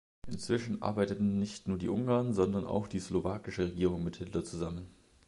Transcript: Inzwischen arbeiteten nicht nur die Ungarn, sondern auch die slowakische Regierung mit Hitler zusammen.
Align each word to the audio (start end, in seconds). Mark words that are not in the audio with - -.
Inzwischen 0.27 0.81
arbeiteten 0.81 1.37
nicht 1.37 1.67
nur 1.67 1.77
die 1.77 1.87
Ungarn, 1.87 2.33
sondern 2.33 2.65
auch 2.65 2.87
die 2.87 2.97
slowakische 2.99 3.65
Regierung 3.65 4.03
mit 4.03 4.15
Hitler 4.15 4.43
zusammen. 4.43 4.87